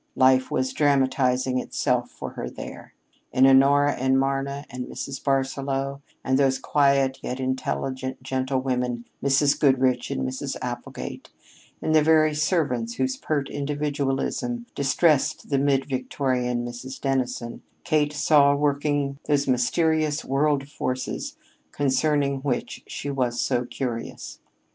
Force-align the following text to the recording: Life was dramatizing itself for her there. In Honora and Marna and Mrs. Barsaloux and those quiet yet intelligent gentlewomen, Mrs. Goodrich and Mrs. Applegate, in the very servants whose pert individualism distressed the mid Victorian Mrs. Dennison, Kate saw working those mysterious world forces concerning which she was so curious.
Life 0.15 0.49
was 0.49 0.73
dramatizing 0.73 1.59
itself 1.59 2.09
for 2.09 2.31
her 2.31 2.49
there. 2.49 2.95
In 3.31 3.45
Honora 3.45 3.93
and 3.93 4.19
Marna 4.19 4.65
and 4.67 4.87
Mrs. 4.87 5.23
Barsaloux 5.23 6.01
and 6.23 6.39
those 6.39 6.57
quiet 6.57 7.19
yet 7.21 7.39
intelligent 7.39 8.23
gentlewomen, 8.23 9.05
Mrs. 9.23 9.59
Goodrich 9.59 10.09
and 10.09 10.27
Mrs. 10.27 10.55
Applegate, 10.59 11.29
in 11.83 11.91
the 11.91 12.01
very 12.01 12.33
servants 12.33 12.95
whose 12.95 13.15
pert 13.15 13.47
individualism 13.51 14.65
distressed 14.73 15.49
the 15.51 15.59
mid 15.59 15.85
Victorian 15.87 16.65
Mrs. 16.65 16.99
Dennison, 16.99 17.61
Kate 17.83 18.11
saw 18.11 18.55
working 18.55 19.19
those 19.27 19.47
mysterious 19.47 20.25
world 20.25 20.67
forces 20.67 21.37
concerning 21.71 22.37
which 22.39 22.83
she 22.87 23.11
was 23.11 23.39
so 23.39 23.65
curious. 23.65 24.39